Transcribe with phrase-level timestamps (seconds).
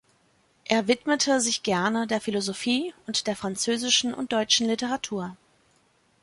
[0.65, 5.37] Er widmete sich gerne der Philosophie und der französischen und deutschen Literatur.